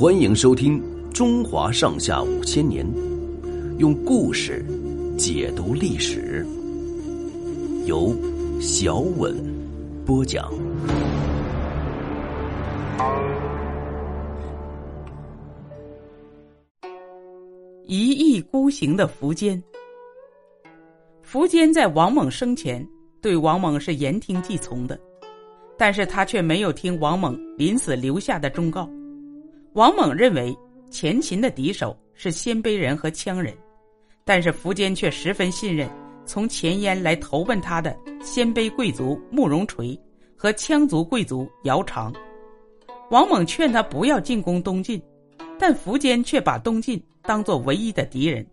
[0.00, 0.80] 欢迎收听
[1.12, 2.86] 《中华上下五千年》，
[3.76, 4.64] 用故事
[5.18, 6.42] 解读历史，
[7.84, 8.16] 由
[8.62, 9.36] 小稳
[10.06, 10.50] 播讲。
[17.84, 19.62] 一意孤行的苻坚，
[21.30, 22.82] 苻坚在王猛生前
[23.20, 24.98] 对王猛是言听计从的，
[25.76, 28.88] 但是他却没有听王猛临死留下的忠告。
[29.74, 30.56] 王猛认为
[30.90, 33.56] 前秦的敌手是鲜卑人和羌人，
[34.24, 35.88] 但是苻坚却十分信任
[36.24, 39.98] 从前燕来投奔他的鲜卑贵族慕容垂
[40.36, 42.12] 和羌族贵族姚苌。
[43.10, 45.00] 王猛劝他不要进攻东晋，
[45.58, 47.00] 但苻坚却把东晋。
[47.22, 48.44] 当做唯一的敌人，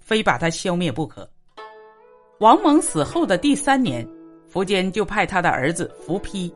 [0.00, 1.26] 非把他消灭不可。
[2.40, 4.06] 王猛死后的第三年，
[4.52, 6.52] 苻坚就派他的儿子苻丕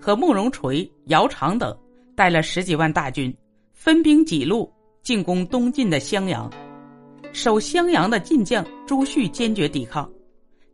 [0.00, 1.76] 和慕容垂、姚苌等
[2.14, 3.36] 带了十几万大军，
[3.80, 4.68] 分兵几路
[5.04, 6.50] 进攻东晋的襄阳。
[7.32, 10.10] 守襄阳的晋将朱旭坚决抵抗，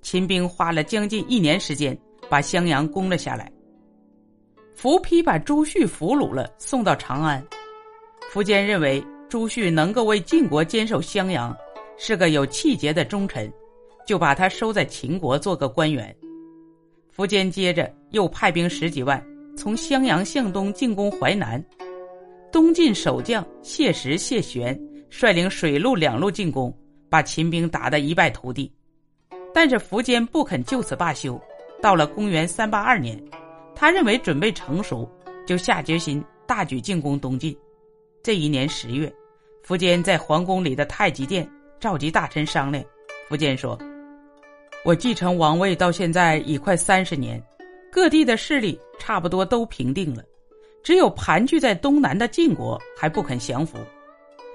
[0.00, 1.96] 秦兵花了将近一年时间
[2.30, 3.52] 把襄阳攻了下来。
[4.74, 7.46] 苻丕把朱旭俘虏了，送到长安。
[8.32, 9.04] 苻坚认为。
[9.26, 11.56] 朱旭能够为晋国坚守襄阳，
[11.96, 13.52] 是个有气节的忠臣，
[14.06, 16.14] 就把他收在秦国做个官员。
[17.16, 19.20] 苻坚接着又派兵十几万
[19.56, 21.60] 从襄阳向东进攻淮南，
[22.54, 26.72] 东晋守将谢石、谢玄率领水陆两路进攻，
[27.10, 28.72] 把秦兵打得一败涂地。
[29.52, 31.36] 但是苻坚不肯就此罢休，
[31.82, 33.20] 到了公元三八二年，
[33.74, 35.10] 他认为准备成熟，
[35.44, 37.52] 就下决心大举进攻东晋。
[38.22, 39.12] 这一年十月。
[39.66, 42.84] 苻坚在皇宫里的太极殿召集大臣商量。
[43.28, 43.76] 苻坚说
[44.86, 47.42] ：“我继承王位到现在已快三十年，
[47.90, 50.22] 各地的势力差不多都平定了，
[50.84, 53.76] 只有盘踞在东南的晋国还不肯降服。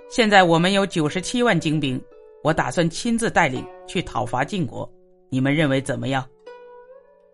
[0.09, 2.01] 现在我们有九十七万精兵，
[2.43, 4.89] 我打算亲自带领去讨伐晋国。
[5.29, 6.25] 你们认为怎么样？”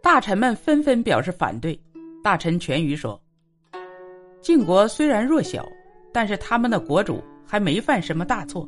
[0.01, 1.79] 大臣们纷纷表示反对。
[2.23, 3.21] 大臣全瑜说
[4.41, 5.63] ：“晋国虽然弱小，
[6.11, 8.67] 但是他们的国主。”还没犯什么大错，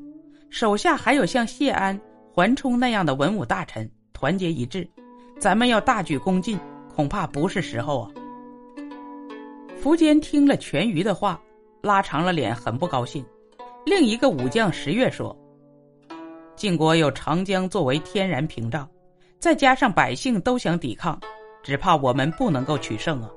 [0.51, 2.00] 手下还有像谢安、
[2.31, 4.88] 桓冲那样的文武大臣，团结一致，
[5.40, 6.59] 咱们要大举攻晋，
[6.96, 8.12] 恐怕不是时候啊。
[9.81, 11.39] 苻坚听了全瑜的话，
[11.81, 13.23] 拉长了脸，很不高兴。
[13.85, 15.35] 另一个武将石越说
[16.57, 18.89] ：“晋国有长江作为天然屏障，
[19.39, 21.17] 再加上百姓都想抵抗，
[21.63, 23.29] 只怕我们不能够取胜啊。”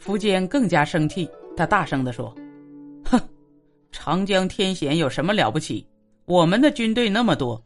[0.00, 2.32] 苻坚更加生气，他大声地说
[3.04, 3.18] ：“哼！
[3.90, 5.84] ”长江天险有什么了不起？
[6.26, 7.60] 我们的军队那么多，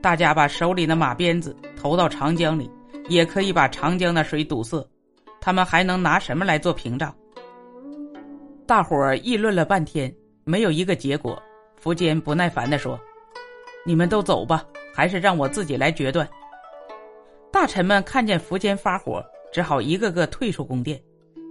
[0.00, 2.68] 大家把手里的马鞭子投到长江里，
[3.08, 4.84] 也可以把长江的水堵塞。
[5.40, 7.14] 他们还能拿什么来做屏障？
[8.66, 10.12] 大伙儿议论了半天，
[10.44, 11.40] 没有一个结果。
[11.82, 12.98] 苻坚不耐烦地说
[13.84, 14.64] ：“你们都走吧，
[14.94, 16.26] 还是让我自己来决断。”
[17.52, 19.22] 大臣们看见苻坚发火，
[19.52, 20.98] 只好一个个退出宫殿。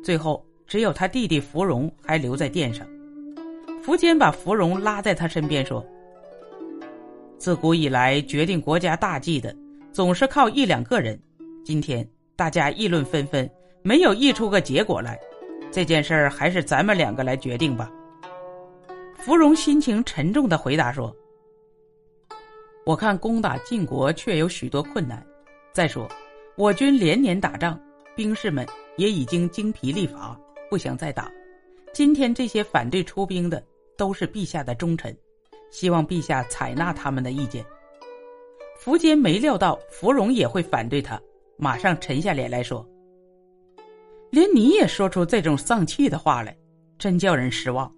[0.04, 2.88] 最后，只有他弟弟芙蓉还留在殿上。
[3.86, 5.86] 苻坚把芙蓉拉在他身边说
[7.38, 9.56] ：“自古以来，决定国家大计的
[9.92, 11.20] 总是靠一两个人。
[11.64, 13.48] 今天大家议论纷纷，
[13.84, 15.20] 没有议出个结果来。
[15.74, 17.92] 这件事儿还是咱们两个来决定吧。”
[19.20, 21.14] 芙蓉心情沉重的回答说
[22.86, 25.22] ：“我看攻打晋国确有许多困难。
[25.74, 26.08] 再说，
[26.56, 27.78] 我军连年打仗，
[28.16, 30.40] 兵士们也已经精疲力乏，
[30.70, 31.30] 不想再打。
[31.92, 33.62] 今天这些反对出兵的。”
[33.96, 35.16] 都是陛下的忠臣，
[35.70, 37.64] 希望陛下采纳他们的意见。
[38.84, 41.22] 苻坚没料到芙蓉也会反对他，
[41.58, 42.84] 马上沉下脸来说
[44.34, 46.58] ：“连你也说出这种丧气的话来，
[46.98, 47.94] 真叫人失望。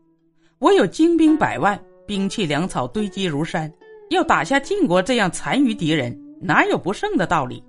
[0.59, 3.71] 我有精兵百万，兵器粮草堆积如山，
[4.09, 7.63] 要打下晋国这样残余敌人，哪有不胜的道理？”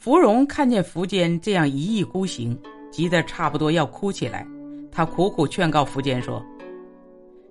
[0.00, 2.58] 芙蓉看见苻坚这样一意孤行，
[2.90, 4.46] 急得差不多要哭起来，
[4.90, 6.42] 他苦苦劝告苻坚说。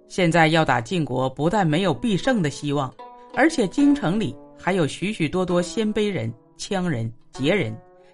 [0.08, 2.92] 现在要打晋国，不但没有必胜的希望，
[3.36, 7.72] 而且京城里还有许许多多鲜卑人、羌人、羯人。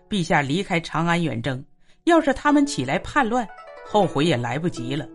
[0.10, 1.64] 陛下离开长安远征，
[2.06, 3.48] 要是他们起来叛乱，
[3.86, 5.08] 后悔也来不及了。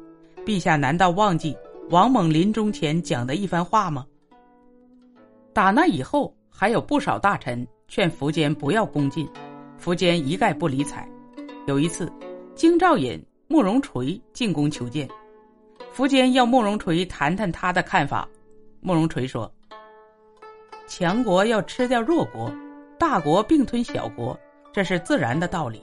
[0.46, 1.56] 陛下难道忘记
[1.90, 4.06] 王猛临终前讲的一番话吗？
[5.52, 9.28] 打那以后，还有不少大臣劝苻坚不要攻晋，
[9.82, 11.08] 苻坚一概不理睬。
[11.66, 12.12] 有一次，
[12.54, 15.08] 京兆尹慕容垂进宫求见。
[15.94, 18.28] 苻坚要慕容垂谈谈他的看法。
[18.80, 19.50] 慕容垂说
[20.86, 22.52] ：“强国要吃掉弱国，
[22.98, 24.38] 大国并吞小国，
[24.74, 25.80] 这是自然的道理。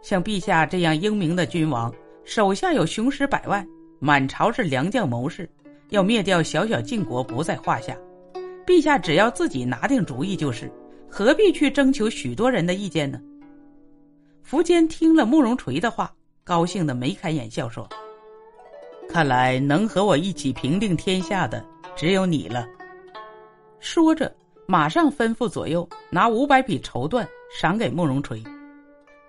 [0.00, 1.94] 像陛下这样英明的君王，
[2.24, 3.64] 手下有雄师百万，
[3.98, 5.46] 满朝是良将谋士，
[5.90, 7.94] 要灭掉小小晋国不在话下。
[8.66, 10.72] 陛下只要自己拿定主意就是，
[11.06, 13.20] 何必去征求许多人的意见呢？”
[14.48, 16.10] 苻坚听了慕容垂的话，
[16.42, 17.86] 高兴的眉开眼笑说
[19.06, 21.62] ：“看来能和我一起平定天下的
[21.94, 22.66] 只有你了。”
[23.80, 24.34] 说着，
[24.70, 27.26] 马上吩咐左右拿五百匹绸缎
[27.60, 28.40] 赏给慕容垂。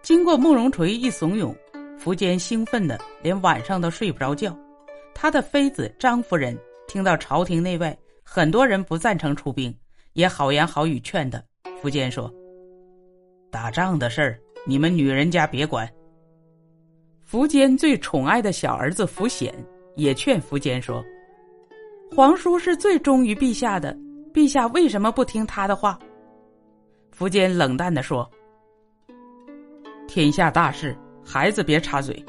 [0.03, 1.51] 经过慕容垂一怂恿，
[1.99, 4.55] 苻坚兴奋的连晚上都睡不着觉。
[5.15, 6.55] 他的妃子张夫人
[6.88, 9.75] 听到朝廷内外很多人不赞成出兵，
[10.13, 11.41] 也好言好语劝他。
[11.81, 12.31] 苻坚说
[13.49, 15.91] ：“打仗的事儿。”你们女人家别管。
[17.27, 19.51] 苻坚最宠爱的小儿子苻显
[19.95, 21.03] 也劝苻坚说
[22.15, 23.97] ：“皇叔是最忠于陛下的，
[24.33, 25.98] 陛下为什么不听他的话？”
[27.18, 28.30] 苻坚冷淡的说
[30.07, 32.24] ：“天下大事，孩子别插嘴。”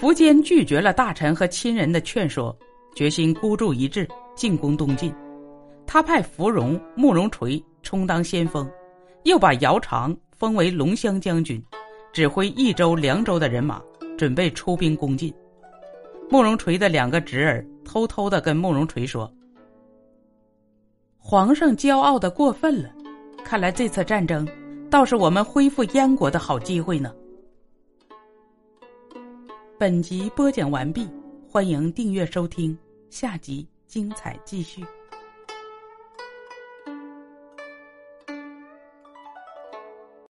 [0.00, 2.56] 苻坚拒绝了大臣和亲人的劝说，
[2.94, 5.14] 决心孤注一掷进攻东晋。
[5.86, 8.70] 他派芙蓉、慕容垂充当先锋，
[9.24, 10.16] 又把姚苌。
[10.38, 11.62] 封为龙骧将军，
[12.14, 13.78] 指挥益州、凉州的人马，
[14.16, 15.30] 准备出兵攻晋。
[16.30, 19.30] 慕容垂的两个侄儿偷偷的跟慕容垂说
[21.22, 22.90] ：“皇上骄傲的过分了，
[23.44, 24.48] 看来这次战争
[24.90, 27.14] 倒是我们恢复燕国的好机会呢。”
[29.78, 31.08] 本集播讲完毕，
[31.48, 32.76] 欢迎订阅收听，
[33.10, 34.84] 下集精彩继续。